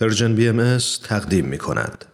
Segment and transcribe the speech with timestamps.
[0.00, 0.78] Persian BMS
[1.08, 2.04] تقدیم می کند.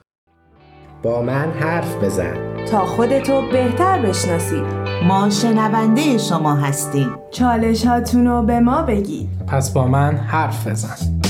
[1.02, 2.64] با من حرف بزن.
[2.70, 4.64] تا خودتو بهتر بشناسید.
[5.08, 7.10] ما شنونده شما هستیم.
[7.30, 9.28] چالش هاتونو به ما بگید.
[9.46, 11.20] پس با من حرف بزن.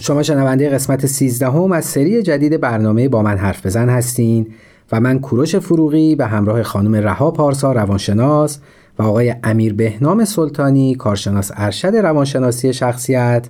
[0.00, 4.46] شما شنونده قسمت 13 هم از سری جدید برنامه با من حرف بزن هستین
[4.92, 8.60] و من کوروش فروغی به همراه خانم رها پارسا روانشناس
[8.98, 13.48] و آقای امیر بهنام سلطانی کارشناس ارشد روانشناسی شخصیت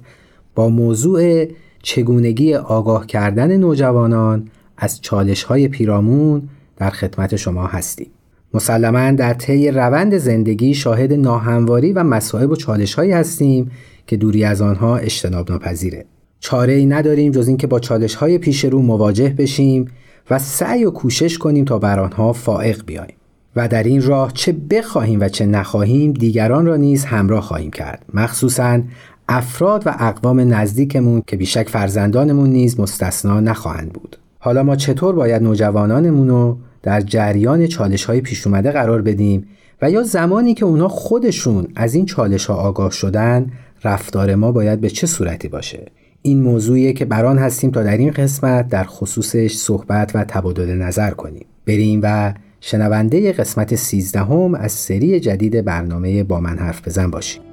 [0.55, 1.47] با موضوع
[1.83, 8.11] چگونگی آگاه کردن نوجوانان از چالش های پیرامون در خدمت شما هستیم.
[8.55, 13.71] مسلما در طی روند زندگی شاهد ناهمواری و مصائب و چالش هایی هستیم
[14.07, 16.05] که دوری از آنها اجتناب ناپذیره.
[16.41, 19.85] چاره ای نداریم جز اینکه با چالش های پیش رو مواجه بشیم
[20.31, 23.18] و سعی و کوشش کنیم تا بر آنها فائق بیاییم.
[23.59, 28.05] و در این راه چه بخواهیم و چه نخواهیم دیگران را نیز همراه خواهیم کرد.
[28.15, 28.81] مخصوصا
[29.29, 34.17] افراد و اقوام نزدیکمون که بیشک فرزندانمون نیز مستثنا نخواهند بود.
[34.39, 39.47] حالا ما چطور باید نوجوانانمون رو در جریان چالش های پیش اومده قرار بدیم
[39.83, 43.53] و یا زمانی که اونا خودشون از این چالش ها آگاه شدن
[43.85, 45.87] رفتار ما باید به چه صورتی باشه؟
[46.23, 51.11] این موضوعیه که بران هستیم تا در این قسمت در خصوصش صحبت و تبادل نظر
[51.11, 51.47] کنیم.
[51.67, 57.49] بریم و شنونده قسمت 13 هم از سری جدید برنامه با من حرف بزن باشید.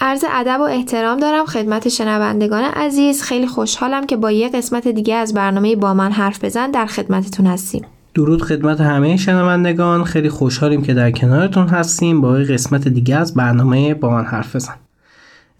[0.00, 3.22] عرض ادب و احترام دارم خدمت شنوندگان عزیز.
[3.22, 7.46] خیلی خوشحالم که با یه قسمت دیگه از برنامه با من حرف بزن در خدمتتون
[7.46, 7.84] هستیم.
[8.14, 10.04] درود خدمت همه شنوندگان.
[10.04, 12.20] خیلی خوشحالیم که در کنارتون هستیم.
[12.20, 14.74] با یه قسمت دیگه از برنامه با من حرف بزن.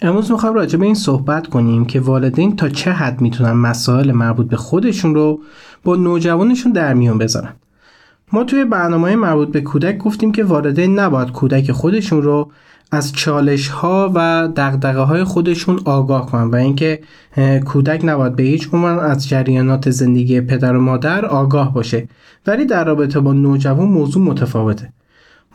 [0.01, 4.49] امروز می‌خوایم راجع به این صحبت کنیم که والدین تا چه حد می‌تونن مسائل مربوط
[4.49, 5.41] به خودشون رو
[5.85, 7.53] با نوجوانشون در میون بذارن.
[8.33, 12.51] ما توی برنامه مربوط به کودک گفتیم که والدین نباید کودک خودشون رو
[12.93, 17.01] از چالش ها و دقدقه های خودشون آگاه کنن و اینکه
[17.65, 22.09] کودک نباید به هیچ عنوان از جریانات زندگی پدر و مادر آگاه باشه.
[22.47, 24.93] ولی در رابطه با نوجوان موضوع متفاوته.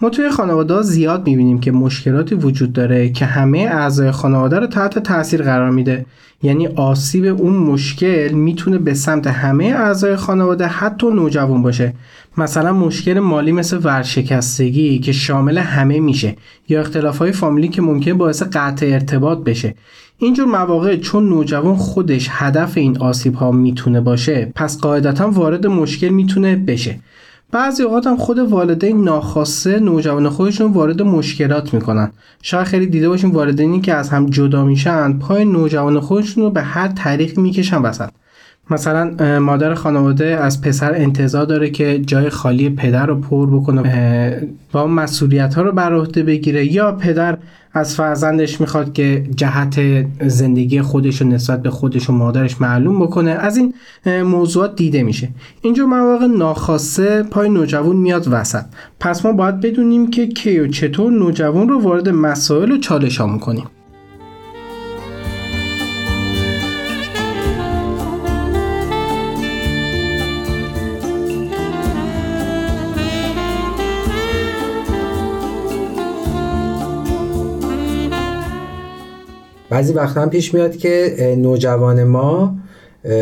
[0.01, 4.99] ما توی خانواده زیاد می‌بینیم که مشکلاتی وجود داره که همه اعضای خانواده رو تحت
[4.99, 6.05] تاثیر قرار میده.
[6.43, 11.93] یعنی آسیب اون مشکل می‌تونه به سمت همه اعضای خانواده حتی نوجوان باشه.
[12.37, 16.35] مثلا مشکل مالی مثل ورشکستگی که شامل همه میشه
[16.69, 19.75] یا اختلاف های فامیلی که ممکن باعث قطع ارتباط بشه.
[20.17, 26.09] اینجور مواقع چون نوجوان خودش هدف این آسیب ها می‌تونه باشه پس قاعدتا وارد مشکل
[26.09, 26.99] می‌تونه بشه.
[27.51, 32.11] بعضی اوقات هم خود والدین ناخواسته نوجوان خودشون وارد مشکلات می‌کنن.
[32.41, 36.61] شاید خیلی دیده باشیم والدینی که از هم جدا میشن پای نوجوان خودشون رو به
[36.61, 38.09] هر طریقی می‌کشن وسط.
[38.71, 44.87] مثلا مادر خانواده از پسر انتظار داره که جای خالی پدر رو پر بکنه و
[44.87, 47.37] مسئولیت ها رو بر عهده بگیره یا پدر
[47.73, 49.79] از فرزندش می‌خواد که جهت
[50.27, 53.31] زندگی خودش و نسبت به خودش و مادرش معلوم بکنه.
[53.31, 53.73] از این
[54.23, 55.29] موضوعات دیده میشه.
[55.61, 58.65] اینجا مواقع ناخواسته پای نوجوان میاد وسط.
[58.99, 63.27] پس ما باید بدونیم که کی و چطور نوجوان رو وارد مسائل و چالش ها
[63.27, 63.65] می‌کنیم.
[79.71, 82.55] بعضی وقتا هم پیش میاد که نوجوان ما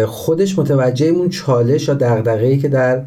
[0.07, 3.03] خودش متوجه اون چالش یا دغدغه‌ای که در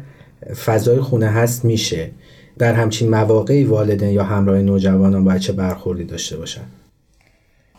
[0.65, 2.11] فضای خونه هست میشه.
[2.59, 6.61] در همچین مواقعی والدین یا همراه نوجوانان باید چه برخوردی داشته باشن؟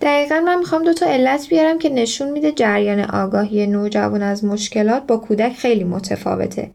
[0.00, 5.06] دقیقا من می‌خوام دو تا علت بیارم که نشون میده جریان آگاهی نوجوان از مشکلات
[5.06, 6.70] با کودک خیلی متفاوته.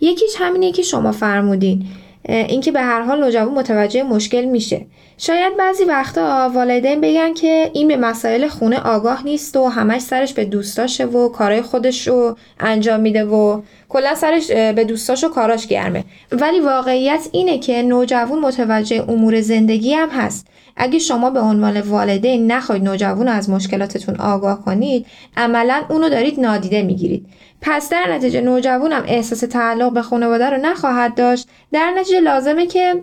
[0.00, 1.86] یکیش همینه که شما فرمودین.
[2.28, 4.86] اینکه به هر حال نوجوان متوجه مشکل میشه.
[5.18, 10.32] شاید بعضی وقتا والدین بگن که این به مسائل خونه آگاه نیست و همش سرش
[10.32, 15.66] به دوستاشه و کارهای خودش رو انجام میده و کلا سرش به دوستاش و کاراش
[15.66, 16.04] گرمه.
[16.32, 20.46] ولی واقعیت اینه که نوجوان متوجه امور زندگی هم هست.
[20.76, 25.06] اگه شما به عنوان والدین نخواید نوجوان از مشکلاتتون آگاه کنید
[25.36, 27.26] عملا اونو دارید نادیده می‌گیرید.
[27.60, 31.48] پس در نتیجه نوجوانم احساس تعلق به خانواده رو نخواهد داشت.
[31.72, 33.02] در نتیجه لازمه که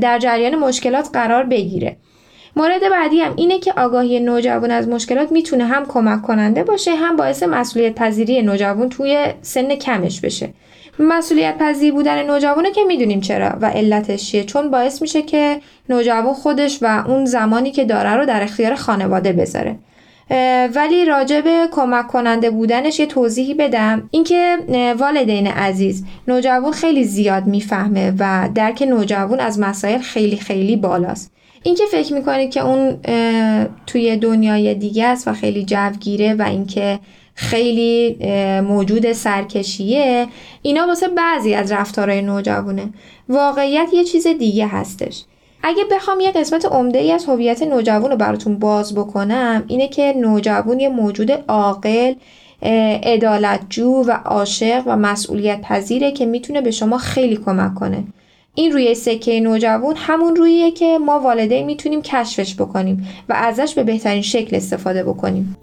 [0.00, 1.96] در جریان مشکلات قرار بگیره.
[2.56, 7.16] مورد بعدی هم اینه که آگاهی نوجوان از مشکلات می‌تونه هم کمک کننده باشه هم
[7.16, 10.52] باعث مسئولیت پذیری نوجوان توی سن کمش بشه.
[10.98, 16.34] مسئولیت پذیر بودن نوجوانه که می‌دونیم چرا و علتش چیه؟ چون باعث میشه که نوجوان
[16.34, 19.76] خودش و اون زمانی که داره رو در اختیار خانواده بذاره.
[20.74, 24.08] ولی راجع به کمک کننده بودنش یه توضیحی بدم.
[24.10, 24.58] اینکه
[24.98, 31.32] والدین عزیز نوجوان خیلی زیاد می‌فهمه و درک نوجوان از مسائل خیلی خیلی بالاست.
[31.62, 32.96] اینکه فکر می‌کنید که اون
[33.86, 36.98] توی دنیای دیگه است و خیلی جوگیره و اینکه
[37.34, 38.16] خیلی
[38.60, 40.26] موجود سرکشیه
[40.62, 42.88] اینا واسه بعضی از رفتارهای نوجوانه.
[43.28, 45.24] واقعیت یه چیز دیگه هستش.
[45.62, 50.14] اگه بخوام یه قسمت عمده ای از هویت نوجوان رو براتون باز بکنم اینه که
[50.16, 52.14] نوجوان یه موجود عاقل
[53.02, 58.04] عدالتجو و عاشق و مسئولیت پذیره که می‌تونه به شما خیلی کمک کنه.
[58.54, 63.84] این روی سکه نوجوان همون رویه که ما والدین می‌تونیم کشفش بکنیم و ازش به
[63.84, 65.56] بهترین شکل استفاده بکنیم.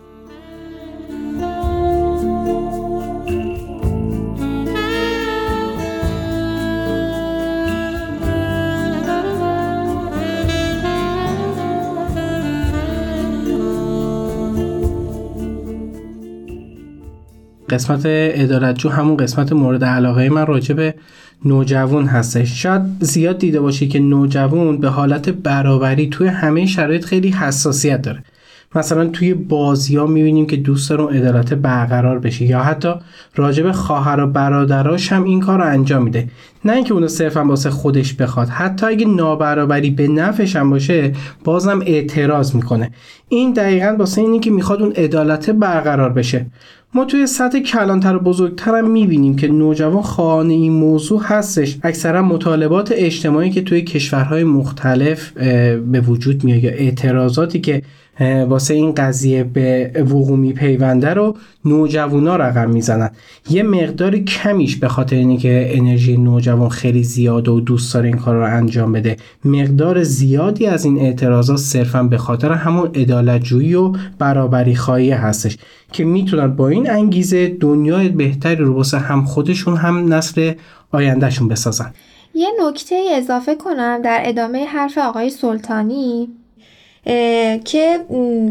[17.70, 20.96] قسمت ادالتجو همون قسمت مورد علاقه من راجع به
[21.46, 22.64] نوجوان هستش.
[22.64, 28.24] شاید زیاد دیده باشی که نوجوان به حالت برابری توی همه شرایط خیلی حساسیت داره.
[28.76, 32.94] مثلا توی بازی ها می‌بینیم که دوست دارون عدالت برقرار بشه یا حتی
[33.36, 36.28] راجب خواهر و برادراش هم این کار رو انجام میده.
[36.66, 41.12] نه اینکه اونو صرفا واسه خودش بخواد حتی اگه نابرابری به نفعش هم باشه
[41.44, 42.92] بازم اعتراض می‌کنه.
[43.30, 46.46] این دقیقا واسه اینی که می‌خواد اون عدالت برقرار بشه.
[46.94, 51.78] ما توی سطح کلانتر و بزرگتر هم می‌بینیم که نوجوان خانه این موضوع هستش.
[51.84, 55.32] اکثرا مطالبات اجتماعی که توی کشورهای مختلف
[55.92, 57.82] به وجود میاد یا اعتراضاتی که
[58.20, 61.36] واسه این قضیه به وقوع میپیونده رو
[61.66, 63.10] نوجوانا رقم می‌زنن.
[63.50, 68.18] یه مقدار کمیش به خاطر اینه که انرژی نوجوان خیلی زیاده و دوست داره این
[68.18, 69.18] کار رو انجام بده.
[69.46, 75.58] مقدار زیادی از این اعتراضات صرفا به خاطر همون عدالتجویی و برابری خواهی هستش
[75.92, 80.54] که می‌تونن با این انگیزه دنیای بهتری رو واسه هم خودشون هم نسل
[80.92, 81.94] آیندهشون بسازن.
[82.36, 86.28] یه نکته اضافه کنم در ادامه حرف آقای سلطانی.
[87.66, 88.00] که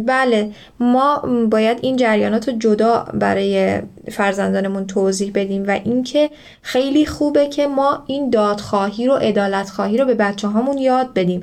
[0.06, 0.50] بله
[0.80, 3.80] ما باید این جریانات رو جدا برای
[4.10, 6.30] فرزندانمون توضیح بدیم و اینکه
[6.62, 11.42] خیلی خوبه که ما این دادخواهی رو عدالت خواهی رو به بچه هامون یاد بدیم.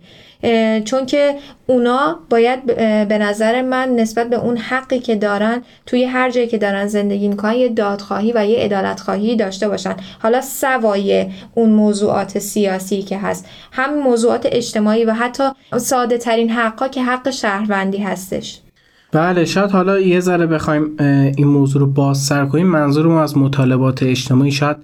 [0.86, 1.36] چون که
[1.68, 2.66] اونا باید
[3.08, 7.28] به نظر من نسبت به اون حقی که دارن توی هر جایی که دارن زندگی
[7.28, 9.96] می‌کنن یه دادخواهی و یه عدالت خواهی داشته باشن.
[10.20, 13.48] حالا سوای اون موضوعات سیاسی که هست.
[13.72, 15.44] هم موضوعات اجتماعی و حتی
[15.78, 18.60] ساده ترین حقا که حق شهروندی هستش.
[19.12, 20.96] بله شاید حالا یه ذره بخوایم
[21.38, 22.68] این موضوع رو باز سر کنیم.
[22.68, 24.52] منظورم از مطالبات اجتماعی.
[24.52, 24.78] شاید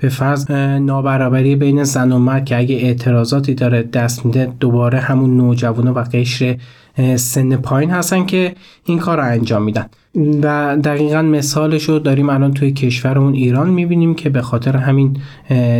[0.00, 0.50] به فرض
[0.80, 5.98] نابرابری بین زن و مرد که اگه اعتراضاتی داره دست میده دوباره همون نوجوانا و
[5.98, 6.56] قشر
[7.16, 8.54] سن پایین هستن که
[8.84, 9.86] این کار رو انجام میدن.
[10.42, 15.16] و دقیقا مثالش رو داریم الان توی کشورمون ایران می‌بینیم که به خاطر همین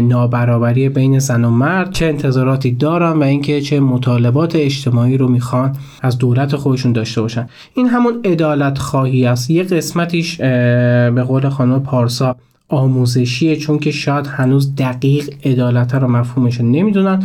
[0.02, 5.76] نابرابری بین زن و مرد چه انتظاراتی دارن و اینکه چه مطالبات اجتماعی رو می‌خوان
[6.02, 7.46] از دولت خودشون داشته باشن.
[7.74, 9.50] این همون عدالت خواهی است.
[9.50, 12.36] یه قسمتیش به قول خانم پارسا
[12.72, 17.22] آموزشیه چون که شاید هنوز دقیق عدالت رو مفهومش نمی‌دونن.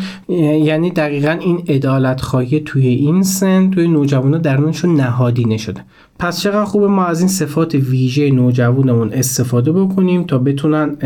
[0.63, 5.81] یعنی دقیقا این عدالت خواهی توی این سن توی نوجوانا درونشون نهادی نشده
[6.19, 10.97] پس چقدر خوبه ما از این صفات ویژه نوجوانمون استفاده بکنیم تا بتونن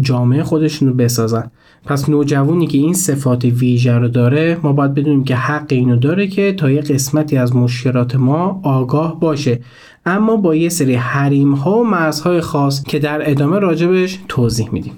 [0.00, 1.50] جامعه خودشون رو بسازن.
[1.86, 6.26] پس نوجوانی که این صفات ویژه رو داره ما باید بدونیم که حق اینو داره
[6.26, 9.60] که تا یه قسمتی از مشکلات ما آگاه باشه.
[10.06, 14.92] اما با یه سری حریم ها و مرزهای خاص که در ادامه راجبش توضیح میدیم.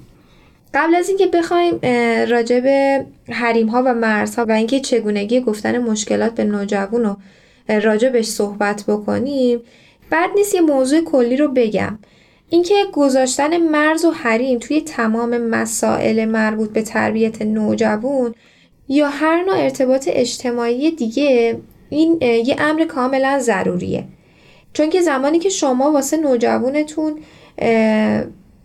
[0.75, 1.75] قبل از اینکه بخوایم
[2.31, 2.63] راجب
[3.29, 7.15] حریم ها و مرزها و اینکه چگونگی گفتن مشکلات به نوجوان و
[7.69, 9.61] راجبش صحبت بکنیم.
[10.11, 11.99] بعد نیست یه موضوع کلی رو بگم.
[12.51, 18.35] اینکه گذاشتن مرز و حریم توی تمام مسائل مربوط به تربیت نوجوان
[18.89, 21.59] یا هر نوع ارتباط اجتماعی دیگه
[21.91, 24.05] این یه امر کاملا ضروریه.
[24.73, 27.19] چون که زمانی که شما واسه نوجوانتون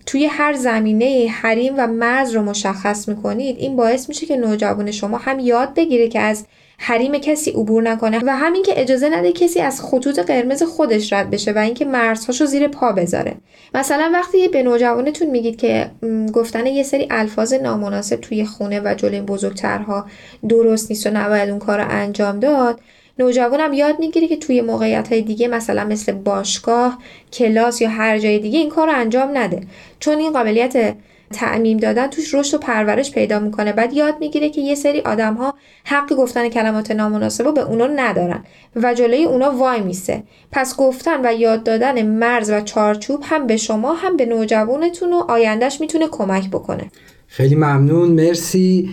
[0.05, 5.17] توی هر زمینه حریم و مرز رو مشخص می‌کنید این باعث میشه که نوجوان شما
[5.17, 6.45] هم یاد بگیره که از
[6.83, 11.29] حریم کسی عبور نکنه و همین که اجازه نده کسی از خطوط قرمز خودش رد
[11.29, 13.35] بشه و اینکه مرزهاشو زیر پا بذاره.
[13.73, 15.91] مثلا وقتی به نوجوانتون میگید که
[16.33, 20.05] گفتن یه سری الفاظ نامناسب توی خونه و جلوی بزرگترها
[20.49, 22.79] درست نیست و نباید اون کار رو انجام داد
[23.19, 26.97] نوجوانم یاد می‌گیره که توی موقعیت های دیگه مثلا مثل باشگاه
[27.33, 29.61] کلاس یا هر جای دیگه این کار رو انجام نده.
[29.99, 30.95] چون این قابلیت
[31.31, 33.73] تعمیم دادن توش رشد و پرورش پیدا می‌کنه.
[33.73, 38.43] بعد یاد می‌گیره که یه سری آدم ها حق گفتن کلمات نامناسب به اونا ندارن
[38.75, 40.23] و جلوی اونا وای میسه.
[40.51, 45.15] پس گفتن و یاد دادن مرز و چارچوب هم به شما هم به نوجوانتون و
[45.15, 46.91] آیندهش می‌تونه کمک بکنه.
[47.27, 48.11] خیلی ممنون.
[48.11, 48.89] مرسی.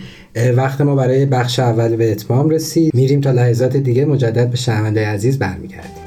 [0.55, 2.93] وقت ما برای بخش اول به اتمام رسید.
[2.95, 4.05] میریم تا لحظات دیگه.
[4.05, 5.98] مجدد به شنونده عزیز برمیگردیم.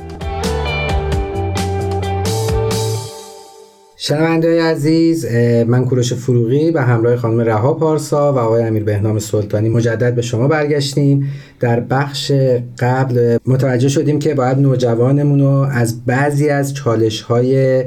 [4.05, 5.27] شنونده عزیز
[5.67, 10.23] من کوروش فروغی به همراه خانم رها پارسا و آقای امیر بهنام سلطانی مجدد به
[10.23, 11.29] شما برگشتیم.
[11.61, 12.33] در بخش
[12.79, 17.85] قبل متوجه شدیم که باید نوجوانمون رو از بعضی از چالش های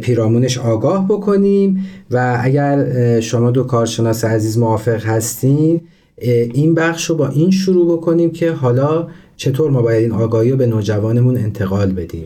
[0.00, 5.80] پیرامونش آگاه بکنیم و اگر شما دو کارشناس عزیز موافق هستین
[6.18, 10.56] این بخش رو با این شروع بکنیم که حالا چطور ما باید این آگاهی رو
[10.56, 12.24] به نوجوانمون انتقال بدیم.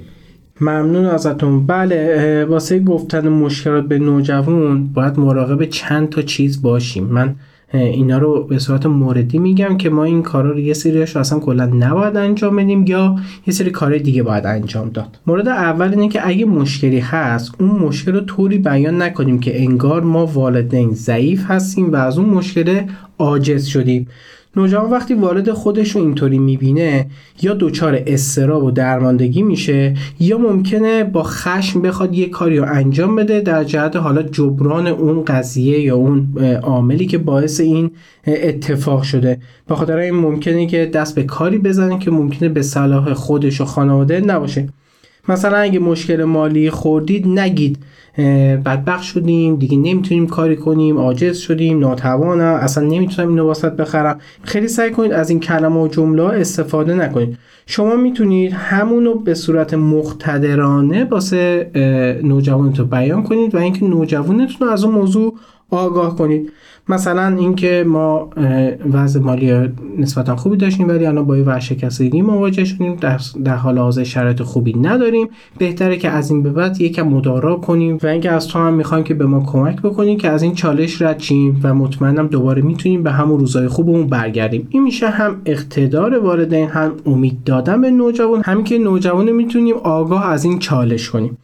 [0.60, 1.66] ممنون ازتون.
[1.66, 7.04] بله واسه گفتن مشکلات به نوجوان باید مراقب چند تا چیز باشیم.
[7.04, 7.34] من
[7.72, 11.38] اینا رو به صورت موردی میگم که ما این کارا رو یه سریش رو اصلا
[11.38, 15.18] کلا نباید انجام بدیم یا یه سری کار دیگه باید انجام داد.
[15.26, 20.02] مورد اول اینه که اگه مشکلی هست اون مشکل رو طوری بیان نکنیم که انگار
[20.02, 22.80] ما والدین ضعیف هستیم و از اون مشکل
[23.18, 24.08] عاجز شدیم.
[24.56, 27.06] نوجوان وقتی والد خودش رو اینطوری می‌بینه
[27.42, 33.16] یا دچار استراب و درماندگی میشه یا ممکنه با خشم بخواد یه کاری رو انجام
[33.16, 37.90] بده در جهت حالا جبران اون قضیه یا اون عاملی که باعث این
[38.26, 39.38] اتفاق شده.
[39.68, 43.64] به خاطر این ممکنه که دست به کاری بزنه که ممکنه به صلاح خودش و
[43.64, 44.68] خانواده نباشه.
[45.28, 47.78] مثلا اگه مشکل مالی خوردید نگید.
[48.64, 54.18] بدبخت شدیم دیگه نمی‌تونیم کاری کنیم عاجز شدیم ناتوانم اصلا نمی‌تونم اینو واسط بخرم.
[54.42, 57.38] خیلی سعی کنید از این کلمه و جمله استفاده نکنید.
[57.66, 61.70] شما می‌تونید همونو به صورت مقتدرانه واسه
[62.24, 65.34] نوجوانتون بیان کنید و اینکه نوجوانتون از اون موضوع
[65.70, 66.52] آگاه کنید.
[66.88, 68.30] مثلا اینکه ما
[68.92, 69.68] وضع مالی
[69.98, 72.96] نسبتا خوبی داشتیم ولی الان با یه ورشکستگی مواجه شدیم.
[73.44, 75.28] در, حال حاضر شرایط خوبی نداریم.
[75.58, 79.04] بهتره که از این به بعد یکم مدارا کنیم و اینکه از تو هم می‌خوایم
[79.04, 83.02] که به ما کمک بکنیم که از این چالش رد شیم و مطمئنم دوباره می‌تونیم
[83.02, 84.66] به همون روزای خوبمون برگردیم.
[84.70, 88.42] این میشه هم اقتدار والدین هم امید دادن به نوجوان.
[88.44, 91.38] همین که نوجوان می‌تونیم آگاه از این چالش کنیم.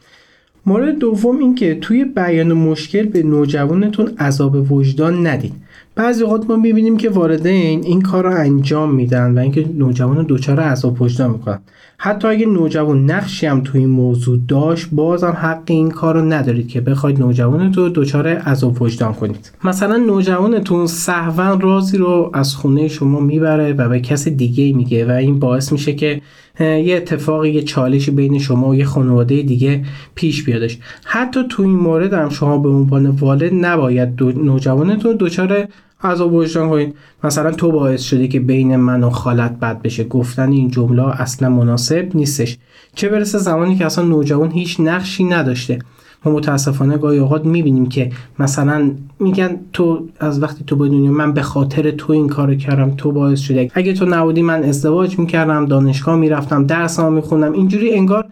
[0.67, 5.53] مورد دوم این که توی بیان مشکل به نوجوانتون عذاب وجدان ندید.
[5.95, 10.61] بعضی اوقات ما می‌بینیم که والدین این کار رو انجام میدن و اینکه نوجوان دچار
[10.61, 11.59] عذاب وجدان می‌کنن.
[11.99, 16.69] حتی اگه نوجوان نقشی هم توی این موضوع داشت بازم حق این کار رو ندارید
[16.69, 19.51] که بخواید نوجوانتون رو دچار عذاب وجدان کنید.
[19.65, 25.11] مثلا نوجوانتون سهوا رازی رو از خونه شما می‌بره و به کس دیگه میگه و
[25.11, 26.21] این باعث میشه که
[26.63, 31.77] یه اتفاقی یه چالشی بین شما و یه خانواده دیگه پیش بیادش حتی تو این
[31.77, 35.69] مورد هم شما به عنوان والد نباید دو نوجوانتون دچار
[36.05, 36.95] عذاب وجدان کنید.
[37.25, 40.05] مثلا تو باعث شدی که بین من و خالت بد بشه.
[40.05, 42.59] گفتن این جمله اصلا مناسب نیستش.
[42.95, 45.79] چه برسه زمانی که اصلا نوجوان هیچ نقشی نداشته.
[46.25, 51.33] ما متاسفانه گاهی اوقات می‌بینیم که مثلا میگن تو از وقتی تو به دنیا من
[51.33, 55.67] به خاطر تو این کارو کردم تو باعث شده اگه تو نبودی من ازدواج می‌کردم
[55.67, 57.53] دانشگاه می‌رفتم درسمو میخوندم.
[57.53, 58.25] اینجوری انگار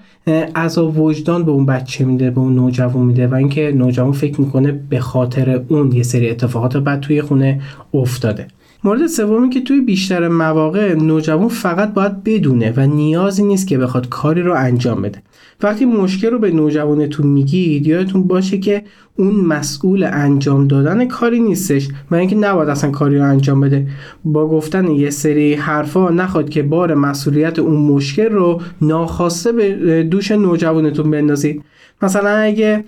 [0.56, 4.80] عذاب وجدان به اون بچه میده به اون نوجوان میده و اینکه نوجوان فکر می‌کنه
[4.90, 7.60] به خاطر اون یه سری اتفاقات بعد توی خونه
[7.94, 8.46] افتاده.
[8.84, 14.08] مورد سومی که توی بیشتر مواقع نوجوان فقط باید بدونه و نیازی نیست که بخواد
[14.08, 15.22] کاری رو انجام بده.
[15.62, 18.82] وقتی مشکل رو به نوجوانتون میگید یادتون باشه که
[19.16, 23.86] اون مسئول انجام دادن کاری نیستش و اینکه نباید اصلا کاری رو انجام بده.
[24.24, 30.30] با گفتن یه سری حرفا نخواد که بار مسئولیت اون مشکل رو ناخواسته به دوش
[30.30, 31.62] نوجوانتون بندازید.
[32.02, 32.84] مثلا اگه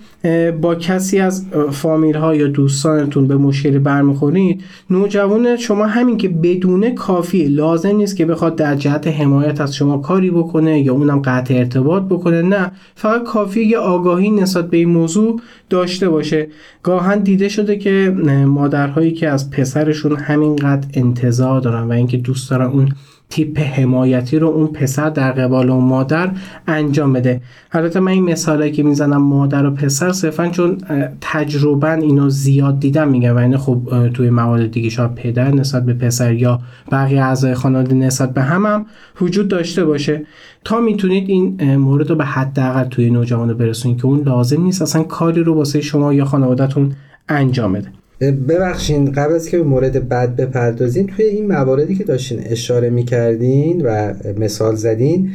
[0.61, 6.91] با کسی از فامیل ها یا دوستانتون به مشکلی برمیخورید نوجوان شما همین که بدونه
[6.91, 11.53] کافی لازم نیست که بخواد در جهت حمایت از شما کاری بکنه یا اونم قطع
[11.53, 12.71] ارتباط بکنه نه.
[12.95, 16.47] فقط کافی یه آگاهی نسبت به این موضوع داشته باشه.
[16.83, 18.15] گاهن دیده شده که
[18.47, 22.89] مادرهایی که از پسرشون همینقدر انتظار دارن و اینکه دوست دارن اون
[23.33, 26.31] تیپ حمایتی رو اون پسر در قبال اون مادر
[26.67, 27.41] انجام بده.
[27.71, 30.77] البته من این مثالی که می‌زنم مادر و پسر صرفا چون
[31.21, 35.93] تجربا اینو زیاد دیدم میگم و اینه خب توی موارد دیگه شاید پدر نسبت به
[35.93, 36.59] پسر یا
[36.91, 38.85] بقیه اعضای خانواده نسبت به هم هم
[39.21, 40.25] وجود داشته باشه.
[40.63, 45.03] تا می‌تونید این مورد رو به حداقل توی نوجوان برسونید که اون لازم نیست اصلا
[45.03, 46.91] کاری رو واسه شما یا خانوادهتون
[47.29, 47.87] انجام بده.
[48.31, 53.81] ببخشین قبل از که به مورد بعد بپردازین توی این مواردی که داشتین اشاره می‌کردین
[53.85, 55.31] و مثال زدین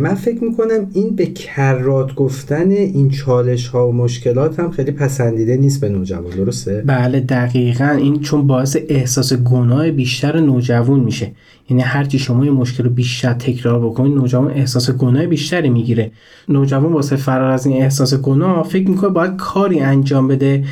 [0.00, 5.56] من فکر می‌کنم این به کرات گفتن این چالش ها و مشکلات هم خیلی پسندیده
[5.56, 7.88] نیست به نوجوان درسته؟ بله دقیقا.
[7.98, 11.32] این چون باعث احساس گناه بیشتر نوجوان میشه.
[11.70, 16.10] یعنی هرچی شما یه مشکل رو بیشتر تکرار بکنید نوجوان احساس گناه بیشتری می‌گیره.
[16.48, 20.64] نوجوان واسه فرار از این احساس گناه فکر می‌کنه باید کاری انجام بده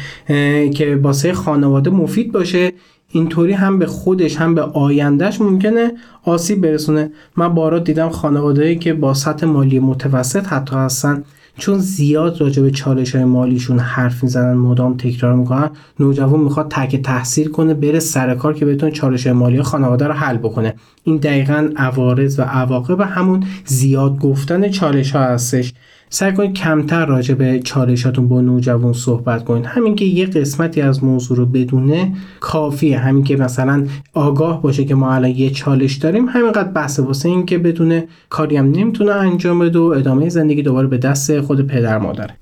[0.75, 2.73] که واسه خانواده مفید باشه.
[3.13, 5.93] اینطوری هم به خودش هم به آیندهش ممکنه
[6.25, 7.11] آسیب برسونه.
[7.37, 11.25] من بارا دیدم خانوادهایی که با سطح مالی متوسط حتی هستن.
[11.59, 16.97] چون زیاد راجع به چالش های مالیشون حرف می‌زنن مدام تکرار می‌کنن نوجوان می‌خواد تک
[16.97, 20.75] تحصیل کنه بره سر کار که بتونه چالش مالی خانواده رو حل بکنه.
[21.05, 25.73] این دقیقا عوارض و عواقب همون زیاد گفتن چالش ها هستش.
[26.13, 29.67] سعی کنید کمتر راجع به چالشاتون با نوجوان صحبت کنید.
[29.67, 32.99] همین که یه قسمتی از موضوع رو بدونه کافیه.
[32.99, 37.47] همین که مثلا آگاه باشه که ما الان یه چالش داریم همینقدر بحث واسه این
[37.47, 41.99] که بدونه کاری هم نمی‌تونه انجام بده و ادامه زندگی دوباره به دست خود پدر
[41.99, 42.35] مادره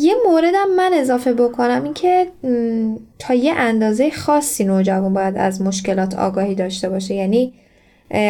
[0.00, 2.26] یه موردم من اضافه بکنم این که
[3.18, 7.14] تا یه اندازه خاصی نوجوان باید از مشکلات آگاهی داشته باشه.
[7.14, 7.52] یعنی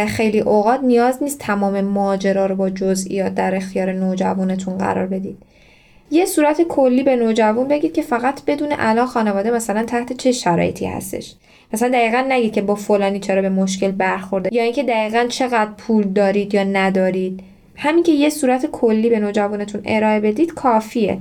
[0.09, 5.39] خیلی اوقات نیاز نیست تمام ماجرا رو با جزئیات در اختیار نوجوانتون قرار بدید.
[6.11, 10.87] یه صورت کلی به نوجوان بگید که فقط بدون الان خانواده مثلا تحت چه شرایطی
[10.87, 11.35] هستش.
[11.73, 16.05] مثلا دقیقا نگید که با فلانی چرا به مشکل برخورده یا اینکه دقیقا چقدر پول
[16.05, 17.41] دارید یا ندارید.
[17.77, 21.19] همین که یه صورت کلی به نوجوانتون ارائه بدید کافیه.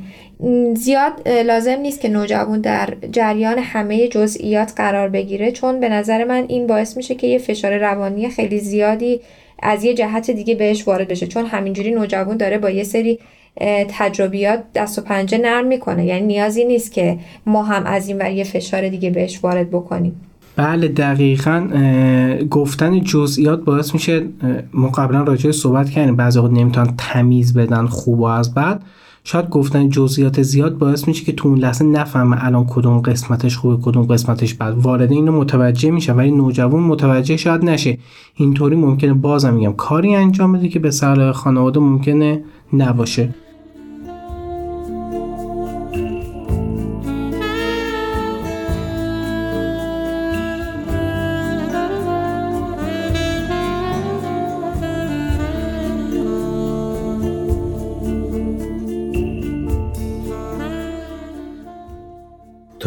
[0.76, 6.46] زیاد لازم نیست که نوجوان در جریان همه جزئیات قرار بگیره چون به نظر من
[6.48, 9.22] این باعث میشه که یه فشار روانی خیلی زیادی
[9.60, 13.20] از یه جهت دیگه بهش وارد بشه چون همینجوری نوجوان داره با یه سری
[13.90, 16.06] تجربیات دست و پنجه نرم می‌کنه.
[16.06, 20.22] یعنی نیازی نیست که ما هم از این ور یه فشار دیگه بهش وارد بکنیم.
[20.56, 21.68] بله دقیقا
[22.50, 24.26] گفتن جزئیات باعث میشه
[24.74, 28.84] ما قبلا راجع صحبت کردیم بعضی وقت نمی‌تونن تمیز بدن خوب و از بعد.
[29.24, 33.84] شاید گفتن جزئیات زیاد باعث میشه که تو اون لحظه نفهمه الان کدوم قسمتش خوبه
[33.84, 34.74] کدوم قسمتش بد.
[34.78, 37.98] وارد اینو متوجه میشه ولی نوجوان متوجه شاید نشه.
[38.36, 42.42] اینطوری ممکنه بازم میگم کاری انجام بده که به صلاح خانواده ممکنه
[42.74, 43.30] نباشه.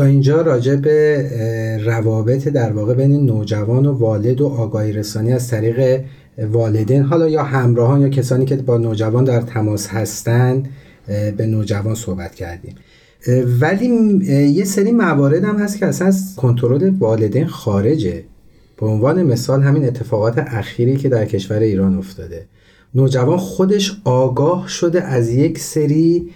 [0.07, 6.05] اینجا راجع به روابط در واقع بین نوجوان و والد و آگاهی رسانی از طریق
[6.53, 10.69] والدین حالا یا همراهان یا کسانی که با نوجوان در تماس هستند
[11.37, 12.75] به نوجوان صحبت کردیم.
[13.61, 13.87] ولی
[14.55, 18.25] یه سری موارد هم هست که اصلا از کنترل والدین خارجه.
[18.81, 22.47] به عنوان مثال همین اتفاقات اخیری که در کشور ایران افتاده.
[22.95, 26.31] نوجوان خودش آگاه شده از یک سری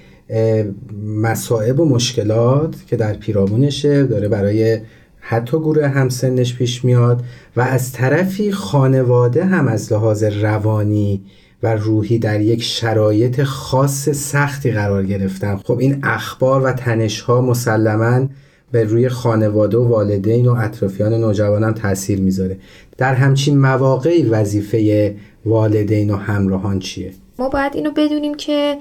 [1.05, 4.81] مسائب و مشکلات که در پیرامونشه داره برای
[5.21, 7.23] حتی گروه همسنش پیش میاد
[7.57, 11.23] و از طرفی خانواده هم از لحاظ روانی
[11.63, 15.57] و روحی در یک شرایط خاص سختی قرار گرفتن.
[15.57, 18.29] خب این اخبار و تنش ها مسلما
[18.73, 22.57] به روی خانواده و والدین و اطرافیان نوجوان هم تاثیر می‌ذاره.
[22.99, 25.15] در همچین مواقعی وظیفه
[25.47, 28.77] والدین و همراهان چیه؟ ما باید اینو بدونیم که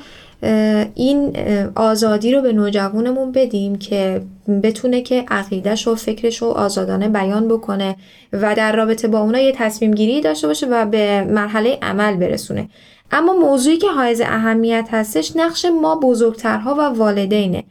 [0.95, 1.37] این
[1.75, 4.21] آزادی رو به نوجوانمون بدیم که
[4.63, 7.95] بتونه که عقیدش و فکرش رو آزادانه بیان بکنه
[8.33, 12.69] و در رابطه با اونا یه تصمیم گیری داشته باشه و به مرحله عمل برسونه.
[13.11, 17.63] اما موضوعی که حائز اهمیت هستش نقش ما بزرگترها و والدینه.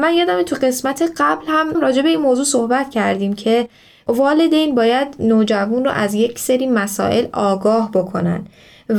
[0.00, 3.68] من یادم تو قسمت قبل هم راجع به این موضوع صحبت کردیم که
[4.06, 8.46] والدین باید نوجوان رو از یک سری مسائل آگاه بکنن.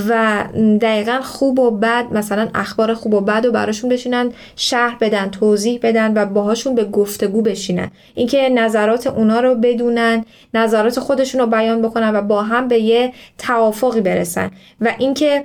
[0.09, 0.43] و
[0.81, 5.79] دقیقا خوب و بد مثلا اخبار خوب و بد و براشون بشینن شهر بدن توضیح
[5.83, 7.91] بدن و باهاشون به گفتگو بشینن.
[8.15, 13.13] اینکه نظرات اونا رو بدونن نظرات خودشون رو بیان بکنن و با هم به یه
[13.37, 14.51] توافقی برسن.
[14.81, 15.43] و اینکه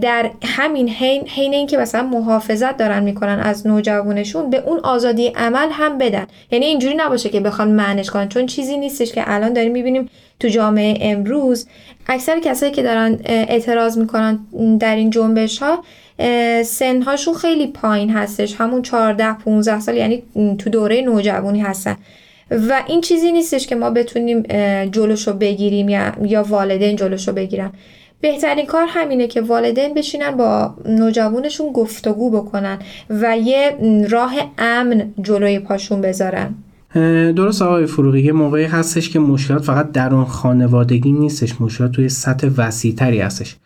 [0.00, 5.68] در همین حین حین اینکه مثلا محافظت دارن می‌کنن از نوجوانشون به اون آزادی عمل
[5.70, 6.26] هم بدن.
[6.50, 8.28] یعنی اینجوری نباشه که بخوان معنیش کنن.
[8.28, 11.66] چون چیزی نیستش که الان داریم می‌بینیم تو جامعه امروز
[12.06, 14.38] اکثر کسایی که دارن اعتراض می‌کنن
[14.80, 15.84] در این جنبش ها
[16.64, 18.54] سنهاشون خیلی پایین هستش.
[18.58, 20.22] همون 14 15 سال یعنی
[20.58, 21.96] تو دوره نوجوانی هستن.
[22.50, 24.42] و این چیزی نیستش که ما بتونیم
[24.86, 27.72] جلوشو بگیریم یا, والدین جلوشو بگیرن.
[28.20, 32.78] بهترین کار همینه که والدین بشینن با نوجوانشون گفتگو بکنن
[33.10, 33.76] و یه
[34.10, 36.54] راه امن جلوی پاشون بذارن.
[37.36, 42.08] درست آقای فروغی یه موقعی هستش که مشکلات فقط در اون خانوادگی نیستش مشکلات توی
[42.08, 43.56] سطح وسیعتری هستش.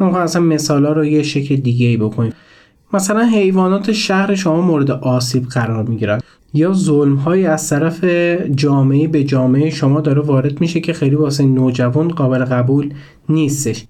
[0.00, 2.32] ما اصلا مثالا رو یه شکل دیگه ای بکنیم.
[2.92, 6.20] مثلا حیوانات شهر شما مورد آسیب قرار می‌گیرن.
[6.54, 8.04] یا ظلم های از طرف
[8.54, 12.94] جامعه به جامعه شما داره وارد میشه که خیلی واسه نوجوان قابل قبول
[13.28, 13.84] نیستش.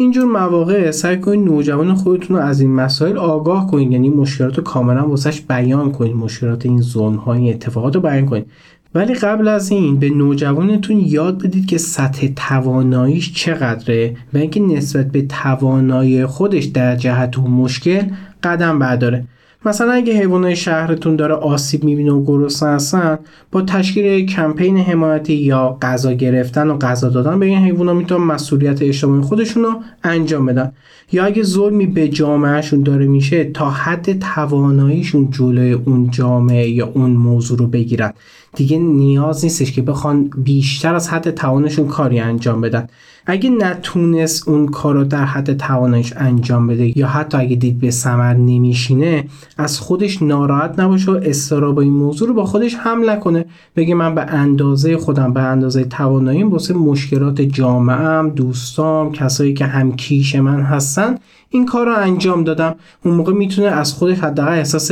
[0.00, 3.92] اینجور مواقع سعی کنید نوجوان خودتون رو از این مسائل آگاه کنید.
[3.92, 6.16] یعنی مشکلات رو کاملا واسش بیان کنید.
[6.16, 8.46] مشکلات این ظلم های اتفاقات رو بیان کنید.
[8.94, 15.06] ولی قبل از این به نوجوانتون یاد بدید که سطح تواناییش چقدره و اینکه نسبت
[15.06, 18.02] به توانایی خودش در جهت و مشکل
[18.42, 19.24] قدم برداره.
[19.64, 23.18] مثلا اگه حیوانات شهرتون داره آسیب می‌بینه و گرسنه هستن
[23.52, 28.82] با تشکیل کمپین حمایتی یا غذا گرفتن و غذا دادن به این حیوانات می‌تونن مسئولیت
[28.82, 30.72] اجتماعی خودشون رو انجام بدن.
[31.12, 37.10] یا اگه ظلمی به جامعهشون داره میشه تا حد تواناییشون جلوی اون جامعه یا اون
[37.10, 38.12] موضوع رو بگیرن.
[38.56, 42.88] دیگه نیاز نیستش که بخوان بیشتر از حد توانشون کاری انجام بدن.
[43.26, 47.90] اگه نتونست اون کار رو در حد توانش انجام بده یا حتی اگه دید به
[47.90, 49.24] ثمر نمیشینه
[49.58, 53.44] از خودش ناراحت نباشه و استراب این موضوع رو با خودش حمل نکنه.
[53.76, 59.96] بگه من به اندازه خودم به اندازه تواناییم واسه مشکلات جامعهم دوستام کسایی که هم
[59.96, 61.18] کیش من هستن
[61.50, 62.74] این کار رو انجام دادم.
[63.04, 64.90] اون موقع می‌تونه از خودش حداقل احساس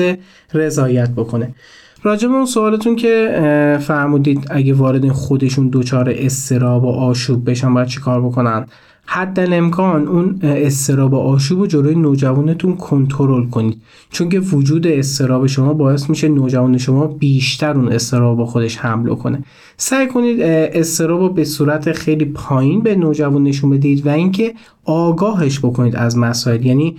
[0.55, 1.55] رضایت بکنه.
[2.02, 7.88] راجع به اون سوالتون که فرمودید اگه وارد خودشون دچار استراب و آشوب بشن باید
[7.88, 8.66] چی کار بکنن؟
[9.11, 13.82] حد امکان اون استراب و آشوب و جلوی نوجوانتون کنترل کنید.
[14.11, 19.14] چون که وجود استراب شما باعث میشه نوجوان شما بیشتر اون استراب با خودش حمله
[19.14, 19.44] کنه.
[19.76, 25.96] سعی کنید استراب به صورت خیلی پایین به نوجوان نشون بدید و اینکه آگاهش بکنید
[25.96, 26.66] از مسائل.
[26.66, 26.96] یعنی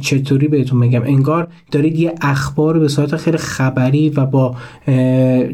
[0.00, 4.56] چطوری بهتون بگم انگار دارید یه اخبار به صورت خیلی خبری و با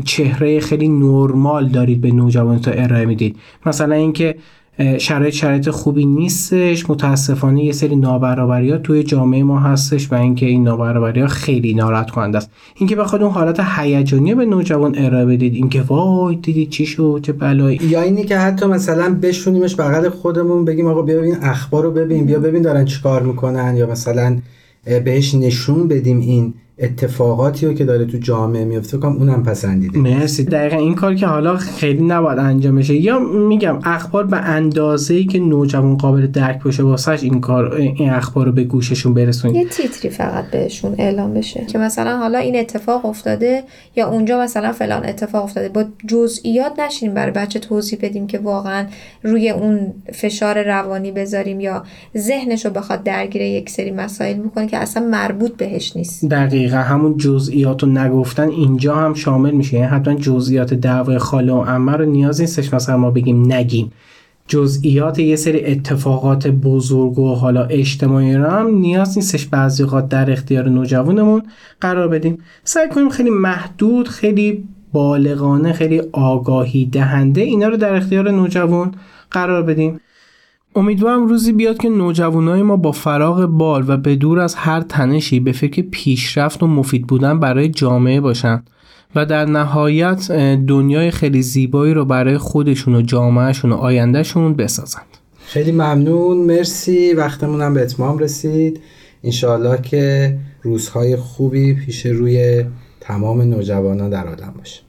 [0.04, 3.36] چهره خیلی نرمال دارید به نوجوانتون ارائه می‌دید.
[3.66, 4.36] مثلا اینکه
[4.98, 6.90] شرایط شرایط خوبی نیستش.
[6.90, 11.74] متاسفانه یه سری نابرابری ها توی جامعه ما هستش و اینکه این نابرابری ها خیلی
[11.74, 12.50] ناراحت کننده است.
[12.74, 17.32] اینکه بخواد اون حالت هیجانی به نوجوان ارائه بدید اینکه وای دیدی چی شد چه
[17.32, 17.80] بلایی.
[17.82, 22.26] یا اینی که حتی مثلا بشونیمش بغل خودمون بگیم آقا بیا ببین اخبار رو ببین
[22.26, 24.38] بیا ببین دارن چیکار می‌کنن یا مثلا
[25.04, 29.98] بهش نشون بدیم این اتفاقاتی رو که داره تو جامعه میفته کنم اونم پسندیده.
[29.98, 30.44] مرسی.
[30.44, 32.94] دقیقا این کار که حالا خیلی نباید انجام بشه.
[32.94, 38.10] یا میگم اخبار به اندازه ای که نوجوان قابل درک باشه واسش این کار این
[38.10, 41.66] اخبار رو به گوششون برسونید یه تیتری فقط بهشون اعلام بشه.
[41.66, 43.62] که مثلا حالا این اتفاق افتاده
[43.96, 45.68] یا اونجا مثلا فلان اتفاق افتاده.
[45.68, 48.86] با جزئیات نشینیم برای بچه توضیح بدیم که واقعا
[49.22, 51.84] روی اون فشار روانی بذاریم یا
[52.16, 56.24] ذهنش رو بخواد درگیر یک سری مسائل بکنه که اصلا مربوط بهش نیست.
[56.24, 56.65] دقیقا.
[56.74, 59.76] همون جزئیات رو نگفتن اینجا هم شامل میشه.
[59.76, 63.92] یعنی حتما جزئیات دعوای خاله و عمه رو نیاز نیستش مثلا ما بگیم نگیم.
[64.48, 70.30] جزئیات یه سری اتفاقات بزرگ و حالا اجتماعی رو هم نیاز نیستش بعضی اوقات در
[70.30, 71.42] اختیار نوجوانمون
[71.80, 72.38] قرار بدیم.
[72.64, 78.94] سعی کنیم خیلی محدود خیلی بالغانه خیلی آگاهی دهنده اینا رو در اختیار نوجوان
[79.30, 80.00] قرار بدیم.
[80.76, 85.40] امیدوارم روزی بیاد که نوجوانای ما با فراغ بال و به دور از هر تنشی
[85.40, 88.62] به فکر پیشرفت و مفید بودن برای جامعه باشن
[89.14, 90.32] و در نهایت
[90.66, 95.06] دنیای خیلی زیبایی رو برای خودشون و جامعهشون و آیندهشون بسازند.
[95.38, 96.36] خیلی ممنون.
[96.36, 97.14] مرسی.
[97.14, 98.80] وقتمون هم به اتمام رسید.
[99.24, 102.64] انشاءالله که روزهای خوبی پیش روی
[103.00, 104.85] تمام نوجوانان در عالم باشه.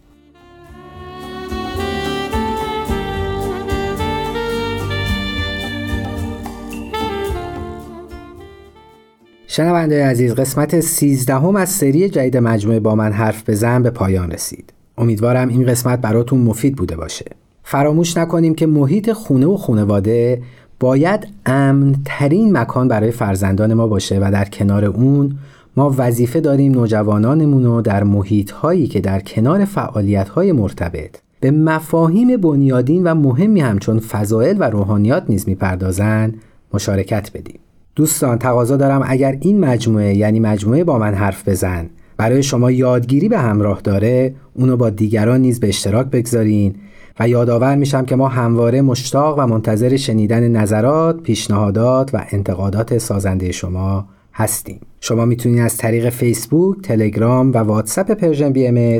[9.57, 14.31] شنونده عزیز قسمت 13 هم از سری جدید مجموعه با من حرف بزن به پایان
[14.31, 14.73] رسید.
[14.97, 17.25] امیدوارم این قسمت براتون مفید بوده باشه.
[17.63, 20.41] فراموش نکنیم که محیط خونه و خانواده
[20.79, 25.37] باید امن ترین مکان برای فرزندان ما باشه و در کنار اون
[25.77, 31.51] ما وظیفه داریم نوجوانانمون رو در محیط هایی که در کنار فعالیت های مرتبط به
[31.51, 36.41] مفاهیم بنیادین و مهمی همچون فضائل و روحانیات نیز می‌پردازند
[36.73, 37.59] مشارکت بدیم.
[37.97, 43.29] دوستان تقاضا دارم اگر این مجموعه یعنی مجموعه با من حرف بزن برای شما یادگیری
[43.29, 46.75] به همراه داره اونو با دیگران نیز به اشتراک بگذارین
[47.19, 53.51] و یادآور میشم که ما همواره مشتاق و منتظر شنیدن نظرات، پیشنهادات و انتقادات سازنده
[53.51, 54.79] شما هستیم.
[54.99, 58.99] شما می‌تونید از طریق فیسبوک، تلگرام و واتساپ Persian BMS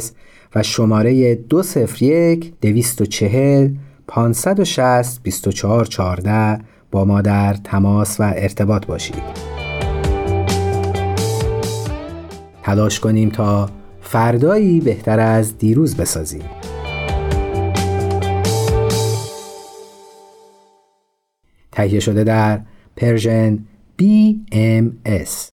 [0.55, 3.69] و شماره 201 240
[4.07, 9.47] 560 2414 با ما در تماس و ارتباط باشید
[12.63, 13.69] تلاش کنیم تا
[14.02, 16.43] فردایی بهتر از دیروز بسازیم.
[21.71, 22.62] تهیه شده در
[23.00, 23.58] Persian
[24.02, 25.57] BMS